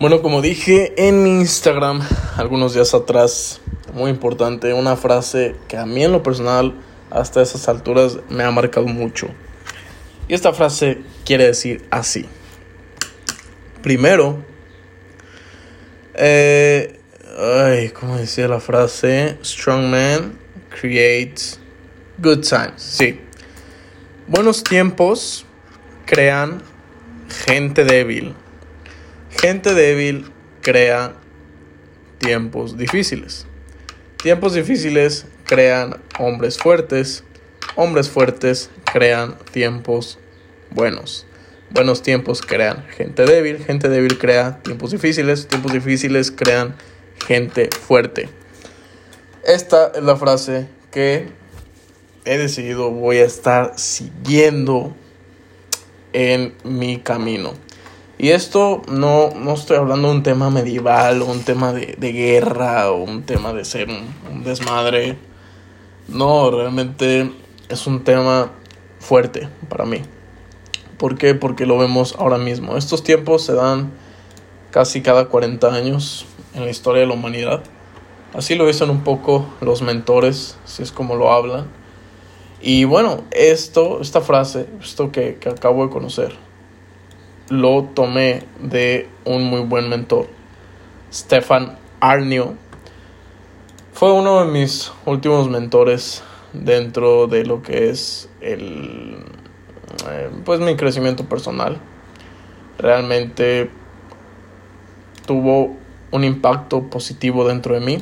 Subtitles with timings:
[0.00, 2.00] Bueno, como dije en mi Instagram
[2.36, 3.60] algunos días atrás,
[3.92, 6.74] muy importante, una frase que a mí en lo personal
[7.10, 9.28] hasta esas alturas me ha marcado mucho.
[10.26, 12.26] Y esta frase quiere decir así.
[13.82, 14.44] Primero,
[16.14, 16.98] eh,
[17.38, 19.38] ay, ¿cómo decía la frase?
[19.44, 20.38] Strong man
[20.70, 21.60] creates
[22.18, 22.82] good times.
[22.82, 23.20] Sí.
[24.26, 25.46] Buenos tiempos
[26.04, 26.62] crean
[27.46, 28.34] gente débil
[29.40, 30.30] Gente débil
[30.62, 31.14] crea
[32.18, 33.46] tiempos difíciles.
[34.22, 37.24] Tiempos difíciles crean hombres fuertes.
[37.76, 40.18] Hombres fuertes crean tiempos
[40.70, 41.26] buenos.
[41.70, 43.62] Buenos tiempos crean gente débil.
[43.64, 45.48] Gente débil crea tiempos difíciles.
[45.48, 46.76] Tiempos difíciles crean
[47.26, 48.28] gente fuerte.
[49.44, 51.28] Esta es la frase que
[52.24, 54.96] he decidido voy a estar siguiendo
[56.14, 57.52] en mi camino.
[58.24, 62.90] Y esto no, no estoy hablando de un tema medieval o un tema de, guerra
[62.90, 65.18] o un tema de ser un, desmadre.
[66.08, 67.30] No, realmente
[67.68, 68.50] es un tema
[68.98, 70.00] fuerte para mí.
[70.96, 71.34] ¿Por qué?
[71.34, 72.78] Porque lo vemos ahora mismo.
[72.78, 73.92] Estos tiempos se dan
[74.70, 77.62] casi cada 40 años en la historia de la humanidad.
[78.32, 81.66] Así lo dicen un poco los mentores, si es como lo hablan.
[82.62, 86.34] Y bueno, esto, esta frase, esto que, que acabo de conocer,
[87.48, 90.28] lo tomé de un muy buen mentor,
[91.12, 92.54] Stefan Arnio.
[93.92, 96.22] Fue uno de mis últimos mentores
[96.52, 99.18] dentro de lo que es el
[100.10, 101.78] eh, pues mi crecimiento personal.
[102.78, 103.70] Realmente
[105.26, 105.76] tuvo
[106.10, 107.98] un impacto positivo dentro de mí.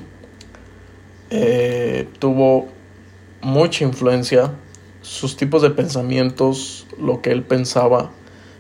[1.30, 2.68] Eh, tuvo
[3.40, 4.52] mucha influencia
[5.02, 8.10] sus tipos de pensamientos, lo que él pensaba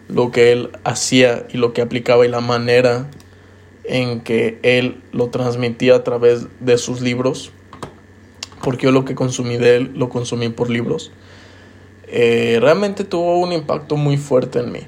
[0.08, 3.08] lo que él hacía y lo que aplicaba y la manera
[3.84, 7.50] en que él lo transmitía a través de sus libros,
[8.62, 11.12] porque yo lo que consumí de él lo consumí por libros,
[12.06, 14.80] eh, realmente tuvo un impacto muy fuerte en mí.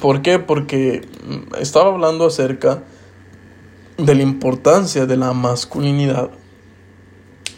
[0.00, 0.38] ¿Por qué?
[0.38, 1.02] Porque
[1.58, 2.82] estaba hablando acerca
[3.98, 6.30] de la importancia de la masculinidad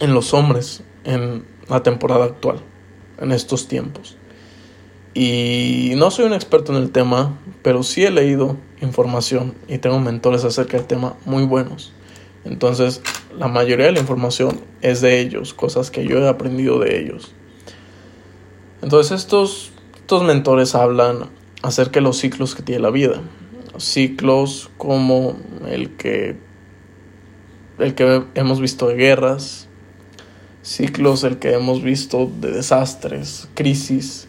[0.00, 2.58] en los hombres en la temporada actual,
[3.20, 4.16] en estos tiempos.
[5.14, 9.98] Y no soy un experto en el tema, pero sí he leído información y tengo
[10.00, 11.92] mentores acerca del tema muy buenos.
[12.44, 13.02] Entonces,
[13.38, 17.32] la mayoría de la información es de ellos, cosas que yo he aprendido de ellos.
[18.80, 21.30] Entonces, estos, estos mentores hablan
[21.62, 23.20] acerca de los ciclos que tiene la vida.
[23.76, 25.36] Ciclos como
[25.68, 26.36] el que,
[27.78, 29.68] el que hemos visto de guerras,
[30.62, 34.28] ciclos el que hemos visto de desastres, crisis,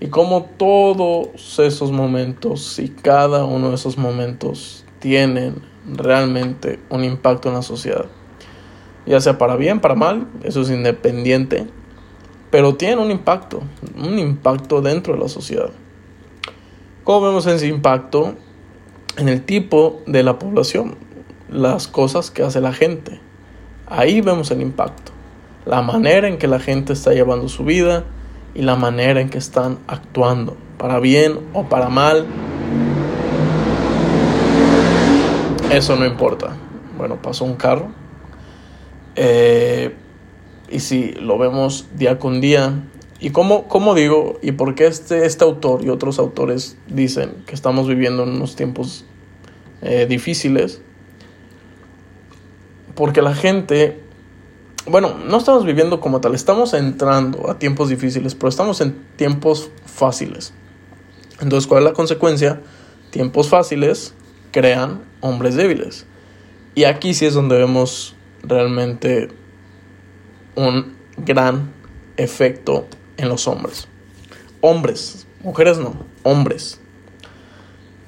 [0.00, 7.48] y como todos esos momentos y cada uno de esos momentos tienen realmente un impacto
[7.48, 8.06] en la sociedad.
[9.06, 11.66] Ya sea para bien, para mal, eso es independiente,
[12.50, 13.62] pero tienen un impacto,
[13.96, 15.70] un impacto dentro de la sociedad.
[17.04, 18.34] ¿Cómo vemos ese impacto?
[19.16, 20.96] En el tipo de la población,
[21.50, 23.20] las cosas que hace la gente.
[23.86, 25.12] Ahí vemos el impacto,
[25.66, 28.04] la manera en que la gente está llevando su vida,
[28.54, 32.26] y la manera en que están actuando, para bien o para mal.
[35.70, 36.56] Eso no importa.
[36.98, 37.90] Bueno, pasó un carro.
[39.14, 39.94] Eh,
[40.68, 42.84] y si lo vemos día con día.
[43.20, 44.38] ¿Y cómo, cómo digo?
[44.42, 48.56] ¿Y por qué este, este autor y otros autores dicen que estamos viviendo en unos
[48.56, 49.04] tiempos
[49.82, 50.80] eh, difíciles?
[52.94, 54.00] Porque la gente
[54.90, 59.70] bueno, no estamos viviendo como tal, estamos entrando a tiempos difíciles, pero estamos en tiempos
[59.86, 60.52] fáciles.
[61.40, 62.60] Entonces, ¿cuál es la consecuencia?
[63.10, 64.14] Tiempos fáciles
[64.50, 66.06] crean hombres débiles.
[66.74, 69.28] Y aquí sí es donde vemos realmente
[70.56, 71.72] un gran
[72.16, 72.86] efecto
[73.16, 73.86] en los hombres.
[74.60, 76.80] Hombres, mujeres no, hombres.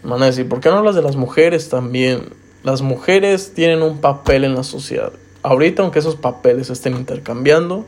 [0.03, 2.31] Van a decir, ¿por qué no hablas de las mujeres también?
[2.65, 7.87] Las mujeres tienen un papel en la sociedad ahorita, aunque esos papeles estén intercambiando,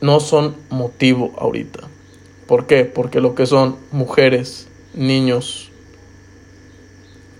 [0.00, 1.80] no son motivo ahorita.
[2.46, 2.84] ¿Por qué?
[2.84, 5.70] Porque lo que son mujeres, niños,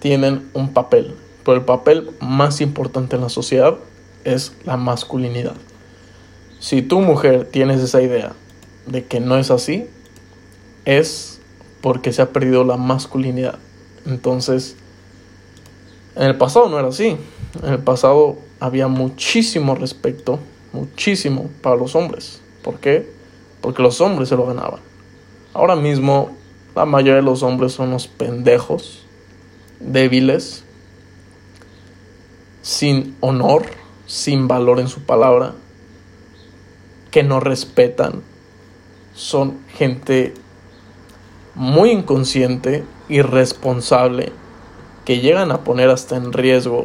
[0.00, 1.14] tienen un papel.
[1.44, 3.79] Pero el papel más importante en la sociedad
[4.25, 5.56] es la masculinidad.
[6.61, 8.35] Si tu mujer tienes esa idea
[8.87, 9.87] de que no es así,
[10.85, 11.40] es
[11.81, 13.58] porque se ha perdido la masculinidad.
[14.05, 14.76] Entonces,
[16.17, 17.17] en el pasado no era así.
[17.62, 20.39] En el pasado había muchísimo respeto,
[20.73, 22.41] muchísimo para los hombres.
[22.63, 23.09] ¿Por qué?
[23.61, 24.81] Porque los hombres se lo ganaban.
[25.55, 26.31] Ahora mismo
[26.75, 29.05] la mayoría de los hombres son unos pendejos
[29.81, 30.65] débiles,
[32.63, 33.67] sin honor,
[34.07, 35.55] sin valor en su palabra,
[37.11, 38.23] que no respetan,
[39.15, 40.35] son gente
[41.55, 44.33] muy inconsciente, irresponsable,
[45.05, 46.85] que llegan a poner hasta en riesgo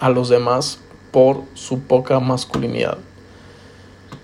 [0.00, 2.98] a los demás por su poca masculinidad.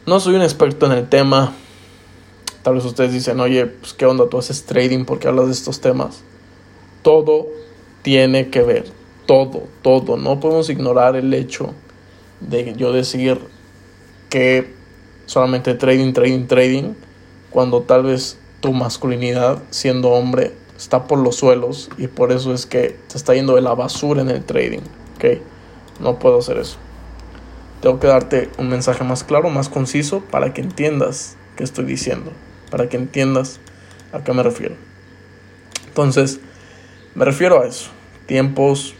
[0.06, 1.53] No soy un experto en el tema.
[2.62, 5.81] Tal vez ustedes dicen, oye, pues qué onda, tú haces trading porque hablas de estos
[5.81, 6.23] temas.
[7.03, 7.47] Todo
[8.03, 8.87] tiene que ver,
[9.27, 10.17] todo, todo.
[10.17, 11.75] No podemos ignorar el hecho
[12.41, 13.41] de yo decir
[14.31, 14.75] que
[15.27, 16.94] solamente trading, trading, trading,
[17.50, 22.67] cuando tal vez tu masculinidad siendo hombre está por los suelos y por eso es
[22.67, 24.81] que te está yendo de la basura en el trading.
[25.17, 25.56] ¿ok?
[26.01, 26.79] No puedo hacer eso.
[27.81, 32.33] Tengo que darte un mensaje más claro, más conciso, para que entiendas qué estoy diciendo,
[32.71, 33.61] para que entiendas
[34.13, 34.75] a qué me refiero.
[35.87, 36.41] Entonces,
[37.15, 37.91] me refiero a eso.
[38.27, 38.95] Tiempos,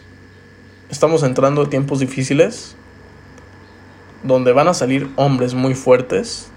[0.89, 2.77] estamos entrando a tiempos difíciles,
[4.23, 6.51] donde van a salir hombres muy fuertes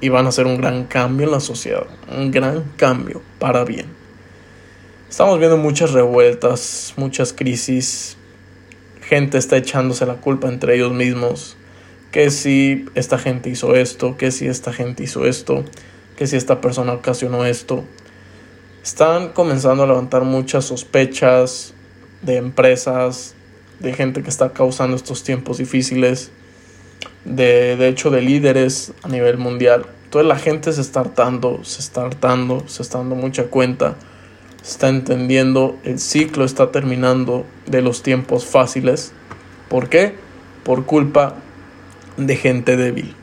[0.00, 3.86] y van a hacer un gran cambio en la sociedad, un gran cambio para bien.
[5.08, 8.16] Estamos viendo muchas revueltas, muchas crisis,
[9.08, 11.56] gente está echándose la culpa entre ellos mismos,
[12.10, 15.64] que si esta gente hizo esto, que si esta gente hizo esto,
[16.16, 17.84] que si esta persona ocasionó esto.
[18.82, 21.74] Están comenzando a levantar muchas sospechas
[22.22, 23.34] de empresas,
[23.78, 26.32] de gente que está causando estos tiempos difíciles
[27.24, 29.86] de, de hecho de líderes a nivel mundial.
[30.10, 33.96] Toda la gente se está hartando, se está hartando, se está dando mucha cuenta,
[34.66, 39.12] está entendiendo, el ciclo está terminando de los tiempos fáciles.
[39.68, 40.14] ¿Por qué?
[40.64, 41.36] Por culpa
[42.16, 43.14] de gente débil.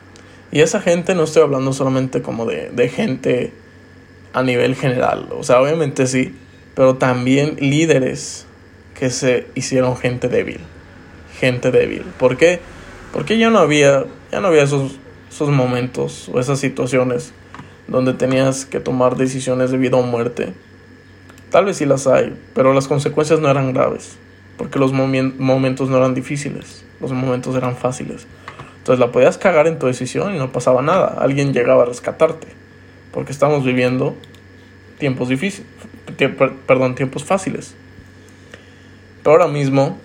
[0.50, 3.52] Y esa gente no estoy hablando solamente como de, de gente
[4.32, 6.34] a nivel general, o sea, obviamente sí,
[6.74, 8.46] pero también líderes
[8.98, 10.60] que se hicieron gente débil.
[11.38, 12.02] Gente débil.
[12.18, 12.60] ¿Por qué?
[13.12, 14.98] Porque ya no había, ya no había esos,
[15.30, 17.32] esos momentos o esas situaciones
[17.86, 20.52] donde tenías que tomar decisiones de vida o muerte.
[21.54, 24.16] Tal vez sí las hay, pero las consecuencias no eran graves,
[24.58, 28.26] porque los momentos no eran difíciles, los momentos eran fáciles.
[28.78, 32.48] Entonces la podías cagar en tu decisión y no pasaba nada, alguien llegaba a rescatarte,
[33.12, 34.16] porque estamos viviendo
[34.98, 35.68] tiempos difíciles,
[36.66, 37.76] perdón, tiempos fáciles.
[39.22, 39.96] Pero ahora mismo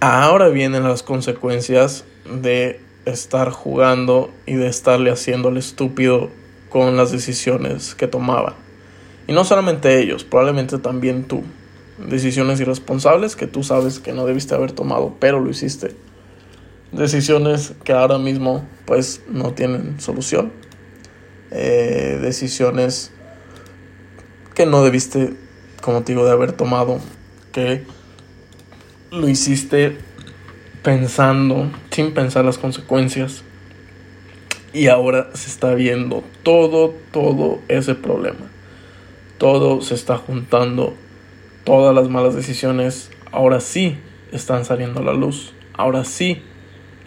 [0.00, 6.30] Ahora vienen las consecuencias de estar jugando y de estarle haciendo el estúpido
[6.68, 8.56] con las decisiones que tomaba.
[9.26, 11.42] Y no solamente ellos, probablemente también tú.
[11.98, 15.96] Decisiones irresponsables que tú sabes que no debiste haber tomado, pero lo hiciste.
[16.92, 20.52] Decisiones que ahora mismo pues no tienen solución.
[21.50, 23.12] Eh, decisiones
[24.54, 25.34] que no debiste,
[25.80, 27.00] como te digo, de haber tomado.
[27.52, 27.84] Que
[29.10, 29.96] lo hiciste
[30.82, 33.42] pensando, sin pensar las consecuencias.
[34.72, 38.55] Y ahora se está viendo todo, todo ese problema.
[39.38, 40.94] Todo se está juntando.
[41.64, 43.98] Todas las malas decisiones ahora sí
[44.32, 45.52] están saliendo a la luz.
[45.74, 46.42] Ahora sí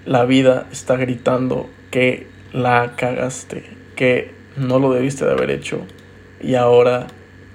[0.05, 3.63] la vida está gritando que la cagaste,
[3.95, 5.85] que no lo debiste de haber hecho.
[6.41, 7.07] Y ahora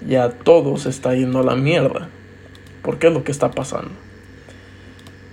[0.06, 2.09] ya todo se está yendo a la mierda.
[2.82, 3.93] ¿Por qué es lo que está pasando?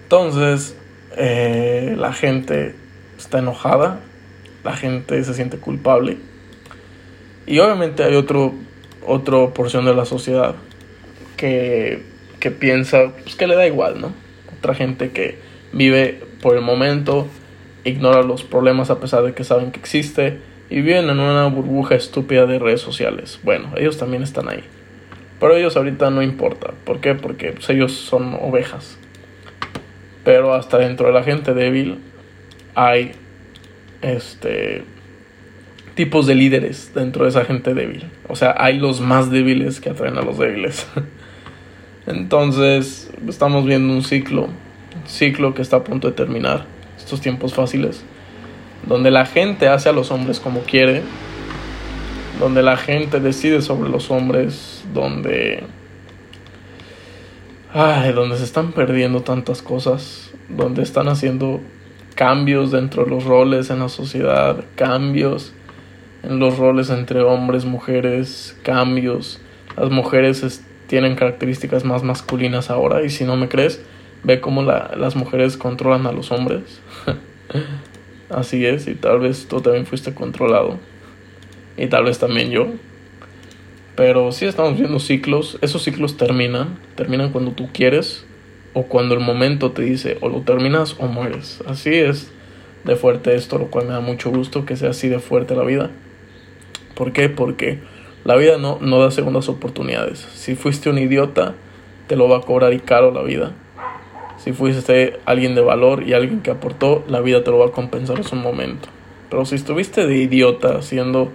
[0.04, 0.76] Entonces,
[1.18, 2.76] eh, la gente
[3.18, 4.00] está enojada,
[4.64, 6.18] la gente se siente culpable.
[7.46, 8.54] Y obviamente hay otro,
[9.06, 10.56] otra porción de la sociedad
[11.38, 12.04] que,
[12.40, 14.14] que piensa pues, que le da igual, ¿no?
[14.58, 15.40] Otra gente que
[15.74, 17.28] vive por el momento,
[17.84, 20.40] ignora los problemas a pesar de que saben que existe
[20.70, 23.40] y viven en una burbuja estúpida de redes sociales.
[23.44, 24.64] Bueno, ellos también están ahí.
[25.40, 26.74] Pero ellos ahorita no importa.
[26.86, 27.16] ¿Por qué?
[27.16, 28.98] Porque pues, ellos son ovejas.
[30.24, 32.00] Pero hasta dentro de la gente débil
[32.76, 33.14] hay
[34.02, 34.84] este
[35.96, 38.10] tipos de líderes dentro de esa gente débil.
[38.28, 40.88] O sea, hay los más débiles que atraen a los débiles.
[42.08, 46.66] Entonces, estamos viendo un ciclo, un ciclo que está a punto de terminar,
[46.98, 48.04] estos tiempos fáciles,
[48.88, 51.04] donde la gente hace a los hombres como quiere,
[52.40, 55.64] donde la gente decide sobre los hombres, donde
[57.74, 61.62] ay, donde se están perdiendo tantas cosas, donde están haciendo
[62.16, 65.54] cambios dentro de los roles en la sociedad, cambios
[66.24, 69.42] en los roles entre hombres, mujeres, cambios.
[69.78, 73.82] Las mujeres tienen características más masculinas ahora y si no me crees,
[74.24, 76.82] ve cómo las mujeres controlan a los hombres.
[78.30, 80.80] Así es, y tal vez tú también fuiste controlado.
[81.78, 82.68] Y tal vez también yo.
[83.96, 88.26] Pero sí estamos viendo ciclos, esos ciclos terminan, terminan cuando tú quieres
[88.74, 91.62] o cuando el momento te dice o lo terminas o mueres.
[91.68, 92.32] Así es
[92.86, 95.64] de fuerte esto, lo cual me da mucho gusto que sea así de fuerte la
[95.64, 95.92] vida.
[97.02, 97.30] ¿Por qué?
[97.30, 97.80] Porque
[98.26, 100.20] la vida no, no da segundas oportunidades.
[100.36, 101.56] Si fuiste un idiota,
[102.06, 103.54] te lo va a cobrar y caro la vida.
[104.38, 107.72] Si fuiste alguien de valor y alguien que aportó, la vida te lo va a
[107.72, 108.88] compensar en su momento.
[109.32, 111.32] Pero si estuviste de idiota haciendo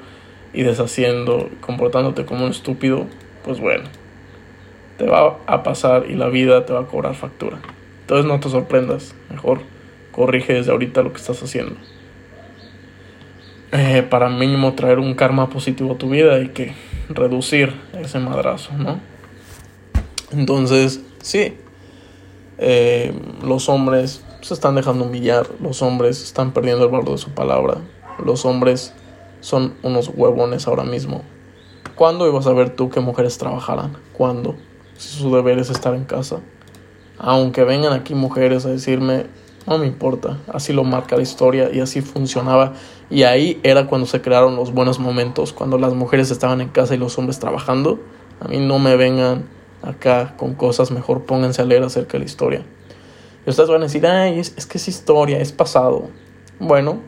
[0.55, 3.09] y deshaciendo, comportándote como un estúpido,
[3.45, 3.89] pues bueno,
[4.99, 7.59] te va a pasar y la vida te va a cobrar factura.
[8.03, 9.63] Entonces no te sorprendas, mejor
[10.13, 11.75] corrige desde ahorita lo que estás haciendo.
[13.73, 16.73] Eh, para mínimo traer un karma positivo a tu vida hay que
[17.09, 19.01] reducir ese madrazo, ¿no?
[20.31, 21.57] Entonces, sí,
[22.59, 27.31] eh, los hombres se están dejando humillar, los hombres están perdiendo el valor de su
[27.31, 27.79] palabra,
[28.25, 28.95] los hombres
[29.41, 31.23] son unos huevones ahora mismo.
[31.97, 33.97] ¿Cuándo ibas a ver tú que mujeres trabajaran?
[34.13, 34.55] ¿Cuándo?
[34.97, 36.41] Si su deber es estar en casa.
[37.19, 39.27] Aunque vengan aquí mujeres a decirme,
[39.67, 42.75] no me importa, así lo marca la historia y así funcionaba.
[43.11, 46.95] Y ahí era cuando se crearon los buenos momentos, cuando las mujeres estaban en casa
[46.95, 48.01] y los hombres trabajando.
[48.41, 49.47] A mí no me vengan
[49.83, 52.63] acá con cosas, mejor pónganse a leer acerca de la historia.
[53.45, 56.09] Y ustedes van a decir, ay, es, es que es historia, es pasado.
[56.59, 57.01] Bueno,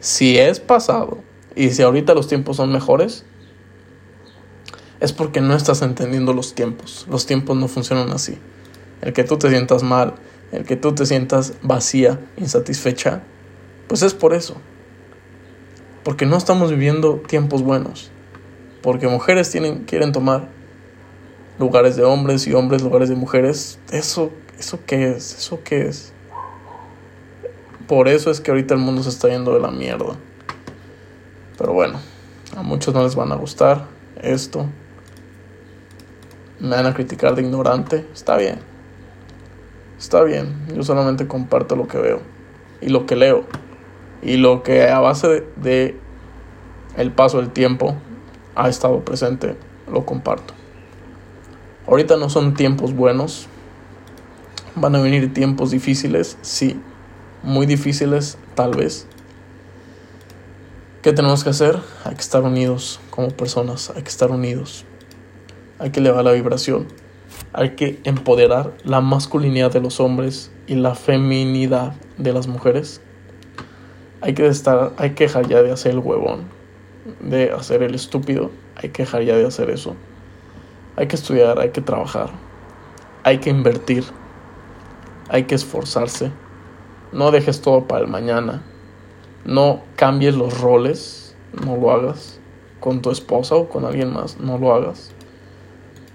[0.00, 1.18] si es pasado
[1.54, 3.24] y si ahorita los tiempos son mejores,
[5.00, 7.06] es porque no estás entendiendo los tiempos.
[7.10, 8.38] Los tiempos no funcionan así.
[9.00, 10.14] El que tú te sientas mal,
[10.52, 13.22] el que tú te sientas vacía, insatisfecha,
[13.88, 14.56] pues es por eso.
[16.02, 18.10] Porque no estamos viviendo tiempos buenos.
[18.82, 20.48] Porque mujeres tienen, quieren tomar
[21.58, 23.78] lugares de hombres y hombres lugares de mujeres.
[23.92, 26.12] Eso, eso qué es, eso qué es.
[27.86, 30.16] Por eso es que ahorita el mundo se está yendo de la mierda.
[31.58, 32.00] Pero bueno,
[32.56, 33.86] a muchos no les van a gustar
[34.22, 34.66] esto.
[36.58, 38.06] Me van a criticar de ignorante.
[38.14, 38.69] Está bien.
[40.00, 40.56] Está bien.
[40.74, 42.22] Yo solamente comparto lo que veo
[42.80, 43.44] y lo que leo.
[44.22, 45.94] Y lo que a base de,
[46.96, 47.94] el paso del tiempo
[48.54, 49.56] ha estado presente,
[49.92, 50.54] lo comparto.
[51.86, 53.46] Ahorita no son tiempos buenos.
[54.74, 56.80] Van a venir tiempos difíciles, sí.
[57.42, 59.06] Muy difíciles, tal vez.
[61.02, 61.78] ¿Qué tenemos que hacer?
[62.04, 64.86] Hay que estar unidos como personas, hay que estar unidos.
[65.78, 66.86] Hay que elevar la vibración.
[67.52, 73.00] Hay que empoderar la masculinidad de los hombres y la feminidad de las mujeres.
[74.20, 76.44] Hay que estar, hay que dejar ya de hacer el huevón,
[77.20, 78.50] de hacer el estúpido.
[78.76, 79.96] Hay que dejar ya de hacer eso.
[80.96, 82.30] Hay que estudiar, hay que trabajar,
[83.24, 84.04] hay que invertir,
[85.28, 86.30] hay que esforzarse.
[87.12, 88.62] No dejes todo para el mañana.
[89.44, 92.40] No cambies los roles, no lo hagas
[92.80, 95.12] con tu esposa o con alguien más, no lo hagas.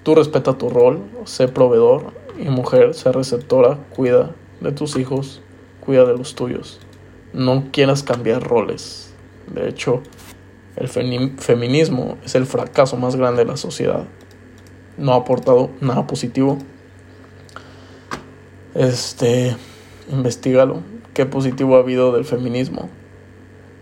[0.06, 5.42] Tú respeta tu rol, sé proveedor y mujer, sé receptora, cuida de tus hijos,
[5.82, 6.80] cuida de los tuyos.
[7.34, 9.14] No quieras cambiar roles.
[9.54, 10.02] De hecho,
[10.78, 14.06] el feminismo es el fracaso más grande de la sociedad
[14.98, 16.58] no ha aportado nada positivo.
[18.74, 19.56] Este,
[20.10, 20.82] investigalo.
[21.14, 22.90] ¿Qué positivo ha habido del feminismo?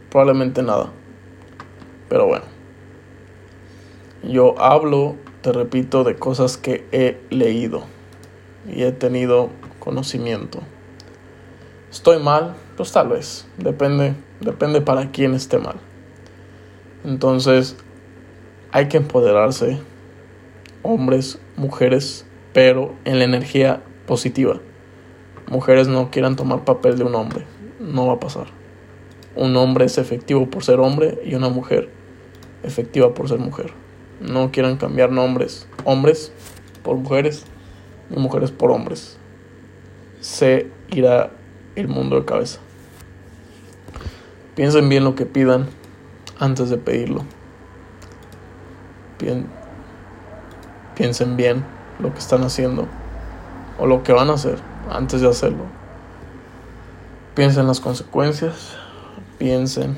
[0.10, 0.92] Probablemente nada.
[2.10, 2.46] Pero bueno.
[4.24, 7.84] Yo hablo, te repito, de cosas que he leído
[8.66, 10.60] y he tenido conocimiento.
[11.92, 12.56] ¿Estoy mal?
[12.78, 13.46] Pues tal vez.
[13.58, 15.76] Depende, depende para quién esté mal.
[17.04, 17.76] Entonces,
[18.72, 19.80] hay que empoderarse
[20.82, 24.62] hombres, mujeres, pero en la energía positiva.
[25.52, 27.46] Mujeres no quieran tomar papel de un hombre,
[27.82, 28.48] no va a pasar.
[29.36, 31.90] Un hombre es efectivo por ser hombre y una mujer
[32.64, 33.83] efectiva por ser mujer.
[34.24, 36.32] No quieran cambiar nombres, hombres
[36.82, 37.44] por mujeres
[38.10, 39.18] y mujeres por hombres.
[40.22, 41.32] Se irá
[41.76, 42.60] el mundo de cabeza.
[44.56, 45.68] Piensen bien lo que pidan
[46.40, 47.26] antes de pedirlo.
[50.96, 51.66] Piensen bien
[52.00, 52.88] lo que están haciendo
[53.78, 55.66] o lo que van a hacer antes de hacerlo.
[57.36, 58.76] Piensen las consecuencias,
[59.38, 59.98] piensen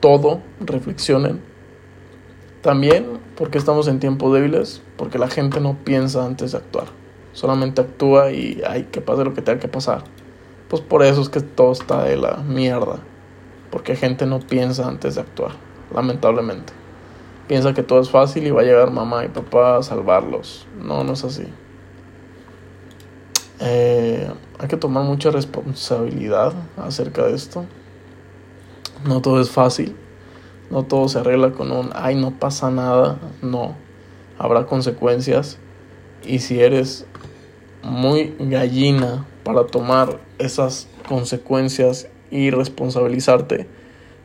[0.00, 1.53] todo, reflexionen.
[2.64, 6.86] También porque estamos en tiempos débiles, porque la gente no piensa antes de actuar,
[7.32, 10.02] solamente actúa y hay que pase lo que tenga que pasar.
[10.68, 12.98] Pues por eso es que todo está de la mierda,
[13.70, 15.52] porque gente no piensa antes de actuar,
[15.94, 16.72] lamentablemente
[17.46, 20.66] piensa que todo es fácil y va a llegar mamá y papá a salvarlos.
[20.80, 21.46] No, no es así.
[23.60, 27.64] Eh, hay que tomar mucha responsabilidad acerca de esto.
[29.06, 29.96] No todo es fácil.
[30.74, 33.20] No todo se arregla con un, ay, no pasa nada.
[33.42, 33.76] No,
[34.36, 35.56] habrá consecuencias.
[36.26, 37.06] Y si eres
[37.84, 43.68] muy gallina para tomar esas consecuencias y responsabilizarte,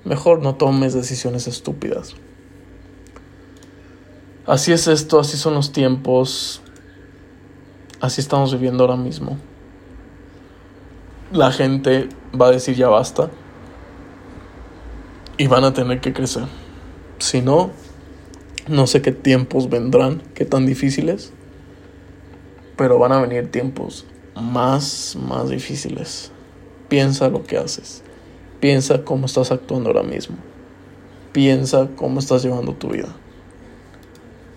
[0.05, 2.15] mejor no tomes decisiones estúpidas.
[4.47, 6.63] Así es esto, así son los tiempos,
[8.01, 9.37] así estamos viviendo ahora mismo.
[11.31, 13.29] La gente va a decir ya basta
[15.39, 16.43] y van a tener que crecer.
[17.17, 17.71] Si no,
[18.67, 21.31] no sé qué tiempos vendrán, qué tan difíciles,
[22.75, 24.05] pero van a venir tiempos
[24.35, 26.33] más, más difíciles.
[26.89, 28.03] Piensa lo que haces.
[28.59, 30.35] Piensa cómo estás actuando ahora mismo.
[31.31, 33.15] Piensa cómo estás llevando tu vida.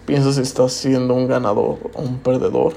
[0.05, 2.75] Piensa si estás siendo un ganador o un perdedor.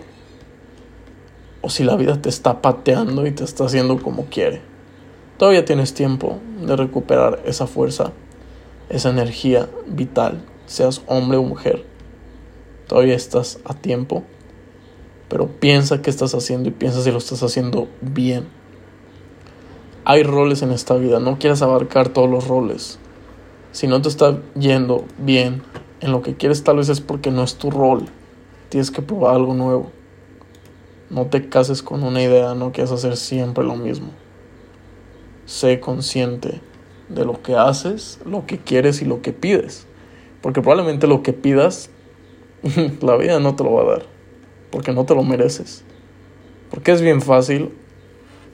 [1.62, 4.75] O si la vida te está pateando y te está haciendo como quiere.
[5.38, 8.14] Todavía tienes tiempo de recuperar esa fuerza,
[8.90, 11.86] esa energía vital, seas hombre o mujer.
[12.88, 14.24] Todavía estás a tiempo.
[15.28, 18.48] Pero piensa qué estás haciendo y piensa si lo estás haciendo bien.
[20.06, 23.00] Hay roles en esta vida, no quieras abarcar todos los roles.
[23.74, 25.64] Si no te está yendo bien
[26.00, 28.06] en lo que quieres, tal vez es porque no es tu rol.
[28.70, 29.92] Tienes que probar algo nuevo.
[31.10, 34.12] No te cases con una idea, no quieras hacer siempre lo mismo.
[35.46, 36.62] Sé consciente
[37.10, 39.88] de lo que haces, lo que quieres y lo que pides.
[40.42, 41.90] Porque probablemente lo que pidas,
[43.02, 44.06] la vida no te lo va a dar.
[44.72, 45.84] Porque no te lo mereces.
[46.70, 47.72] Porque es bien fácil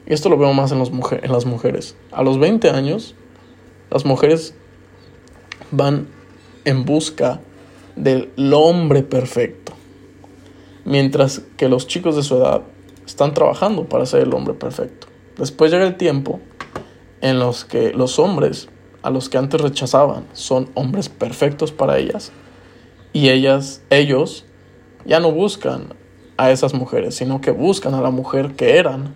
[0.06, 1.96] y esto lo veo más en, los en las mujeres.
[2.12, 3.16] A los 20 años,
[3.90, 4.54] las mujeres
[5.72, 6.08] van
[6.66, 7.40] en busca
[7.96, 9.74] del hombre perfecto.
[10.86, 12.64] Mientras que los chicos de su edad
[13.06, 15.08] están trabajando para ser el hombre perfecto.
[15.38, 16.40] Después llega el tiempo
[17.22, 18.70] en los que los hombres
[19.02, 22.32] a los que antes rechazaban son hombres perfectos para ellas
[23.14, 24.46] y ellas ellos
[25.06, 25.96] ya no buscan
[26.38, 29.16] a esas mujeres, sino que buscan a la mujer que eran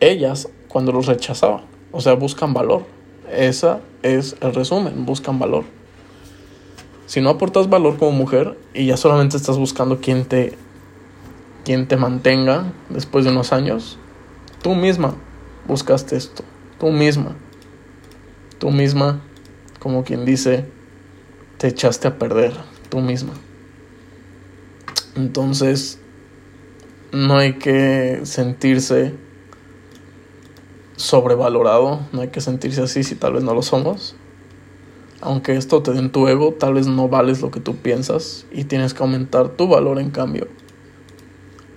[0.00, 1.62] ellas cuando los rechazaban.
[1.92, 2.84] O sea, buscan valor.
[3.32, 5.64] Esa es el resumen, buscan valor.
[7.06, 10.58] Si no aportas valor como mujer y ya solamente estás buscando quien te
[11.64, 13.98] quien te mantenga después de unos años,
[14.62, 15.14] tú misma
[15.66, 16.44] buscaste esto,
[16.78, 17.36] tú misma.
[18.58, 19.20] Tú misma,
[19.78, 20.64] como quien dice,
[21.58, 22.52] te echaste a perder,
[22.88, 23.34] tú misma.
[25.14, 25.98] Entonces,
[27.12, 29.14] no hay que sentirse
[30.96, 34.16] sobrevalorado, no hay que sentirse así si tal vez no lo somos.
[35.20, 38.64] Aunque esto te den tu ego, tal vez no vales lo que tú piensas y
[38.64, 40.48] tienes que aumentar tu valor en cambio.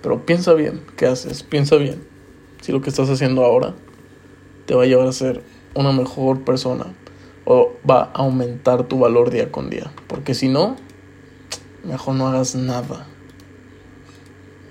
[0.02, 1.42] Pero piensa bien, ¿qué haces?
[1.42, 2.02] Piensa bien.
[2.62, 3.74] Si lo que estás haciendo ahora
[4.70, 5.42] te va a llevar a ser
[5.74, 6.94] una mejor persona
[7.44, 9.90] o va a aumentar tu valor día con día.
[10.06, 10.76] Porque si no,
[11.82, 13.04] mejor no hagas nada.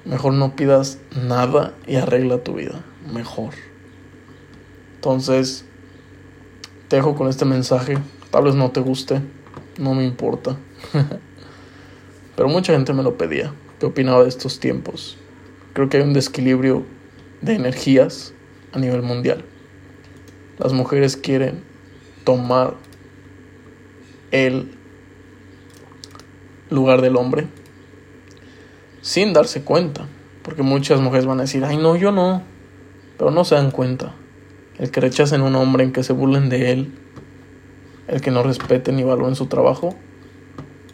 [0.06, 2.82] Mejor no pidas nada y arregla tu vida.
[3.14, 3.56] Mejor.
[4.96, 5.66] Entonces,
[6.88, 7.98] te dejo con este mensaje.
[8.32, 9.20] Tal vez no te guste,
[9.78, 10.56] no me importa.
[12.38, 13.54] Pero mucha gente me lo pedía.
[13.82, 15.18] ¿Qué opinaba de estos tiempos?
[15.74, 16.86] Creo que hay un desequilibrio
[17.42, 18.34] de energías
[18.72, 19.44] a nivel mundial.
[20.60, 21.64] Las mujeres quieren
[22.24, 22.76] tomar
[24.32, 24.78] el
[26.70, 27.48] lugar del hombre
[29.02, 30.06] sin darse cuenta.
[30.44, 32.44] Porque muchas mujeres van a decir, ay no, yo no.
[33.18, 34.14] Pero no se dan cuenta
[34.80, 36.94] el que rechacen a un hombre, en que se burlen de él,
[38.08, 39.94] el que no respeten ni valoren su trabajo,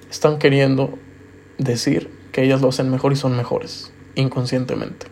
[0.09, 0.97] están queriendo
[1.59, 5.05] decir que ellas lo hacen mejor y son mejores, inconscientemente.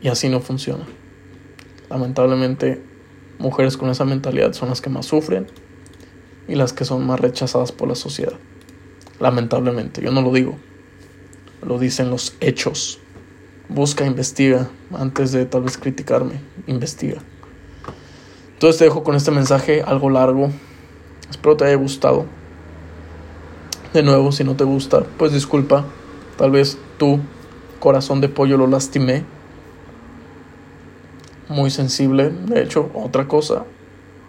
[0.00, 0.86] Y así no funciona.
[1.90, 2.80] Lamentablemente,
[3.40, 5.46] mujeres con esa mentalidad son las que más sufren
[6.46, 8.34] y las que son más rechazadas por la sociedad.
[9.18, 10.56] Lamentablemente, yo no lo digo,
[11.66, 12.98] lo dicen los hechos.
[13.68, 17.22] Busca, investiga, antes de tal vez criticarme, investiga.
[18.52, 20.50] Entonces te dejo con este mensaje algo largo.
[21.30, 22.26] Espero te haya gustado.
[23.94, 25.84] De nuevo, si no te gusta, pues disculpa.
[26.36, 27.20] Tal vez tu
[27.78, 29.24] corazón de pollo lo lastimé.
[31.50, 32.30] Muy sensible.
[32.30, 33.64] De hecho, otra cosa.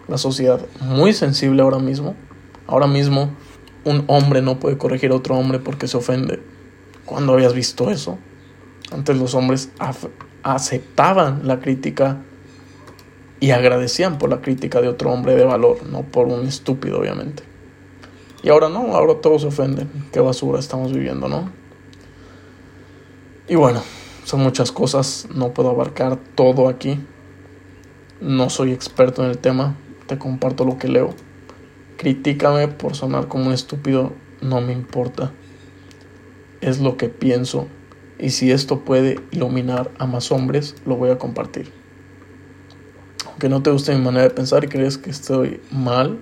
[0.08, 2.16] La sociedad muy sensible ahora mismo.
[2.66, 3.30] Ahora mismo
[3.84, 6.42] un hombre no puede corregir a otro hombre porque se ofende.
[7.04, 8.18] ¿Cuándo habías visto eso?
[8.92, 9.70] Antes los hombres
[10.42, 12.22] aceptaban la crítica
[13.38, 17.44] y agradecían por la crítica de otro hombre de valor, no por un estúpido, obviamente.
[18.42, 19.88] Y ahora no, ahora todos se ofenden.
[20.12, 21.52] Qué basura estamos viviendo, ¿no?
[23.48, 23.80] Y bueno,
[24.24, 27.00] son muchas cosas, no puedo abarcar todo aquí.
[28.22, 29.74] No soy experto en el tema,
[30.06, 31.12] te comparto lo que leo,
[32.02, 35.30] Critícame por sonar como un estúpido, no me importa.
[36.60, 37.68] Es lo que pienso
[38.18, 41.70] y si esto puede iluminar a más hombres, lo voy a compartir.
[43.26, 46.18] Aunque no te guste mi manera de pensar y crees que estoy mal,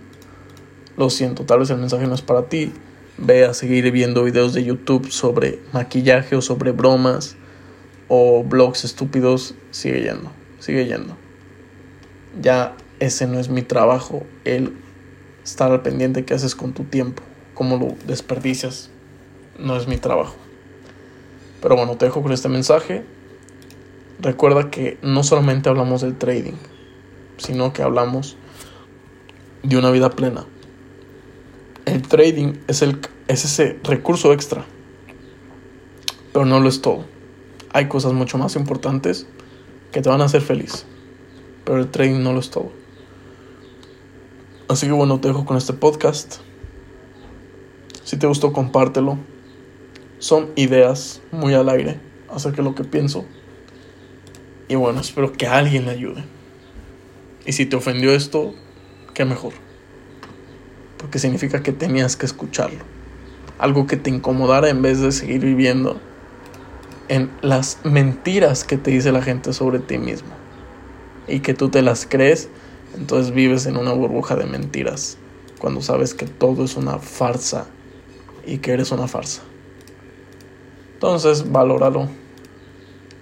[0.99, 2.73] lo siento, tal vez el mensaje no es para ti.
[3.17, 7.37] Ve a seguir viendo videos de YouTube sobre maquillaje o sobre bromas
[8.09, 9.55] o blogs estúpidos.
[9.71, 11.30] Sigue yendo, sigue yendo.
[12.41, 14.77] Ya ese no es mi trabajo, el
[15.43, 17.23] estar al pendiente qué haces con tu tiempo,
[17.55, 18.91] cómo lo desperdicias,
[19.59, 20.37] no es mi trabajo.
[21.61, 23.05] Pero bueno, te dejo con este mensaje.
[24.21, 26.57] Recuerda que no solamente hablamos del trading,
[27.39, 28.37] sino que hablamos
[29.63, 30.47] de una vida plena.
[31.87, 34.65] El trading es, el, es ese recurso extra,
[36.33, 37.05] pero no lo es todo.
[37.73, 39.27] Hay cosas mucho más importantes
[39.93, 40.87] que te van a hacer feliz,
[41.71, 42.73] pero el trading no lo es todo.
[44.67, 46.39] Así que bueno, te dejo con este podcast.
[48.03, 49.19] Si te gustó, compártelo.
[50.19, 53.25] Son ideas muy al aire acerca de lo que pienso.
[54.67, 56.25] Y bueno, espero que alguien le ayude.
[57.47, 58.53] Y si te ofendió esto,
[59.15, 59.53] qué mejor.
[60.99, 62.83] Porque significa que tenías que escucharlo.
[63.59, 66.01] Algo que te incomodara en vez de seguir viviendo
[67.07, 70.40] en las mentiras que te dice la gente sobre ti mismo.
[71.31, 72.49] Y que tú te las crees
[72.95, 75.17] entonces vives en una burbuja de mentiras
[75.59, 77.67] cuando sabes que todo es una farsa
[78.47, 79.43] y que eres una farsa.
[80.95, 82.09] Entonces, valóralo.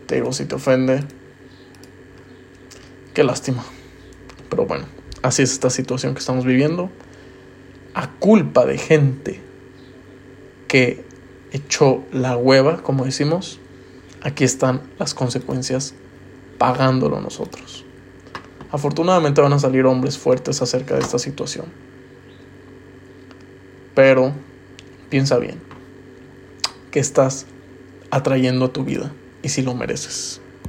[0.07, 1.05] Te digo, si te ofende,
[3.13, 3.65] qué lástima.
[4.49, 4.87] Pero bueno,
[5.23, 6.91] así es esta situación que estamos viviendo.
[7.95, 9.41] A culpa de gente
[10.67, 11.05] que
[11.51, 13.59] echó la hueva, como decimos,
[14.23, 15.95] aquí están las consecuencias
[16.59, 17.85] pagándolo nosotros.
[18.71, 21.67] Afortunadamente van a salir hombres fuertes acerca de esta situación.
[23.95, 24.33] Pero
[25.09, 25.61] piensa bien,
[26.91, 27.47] que estás
[28.11, 30.41] atrayendo a tu vida y si lo mereces.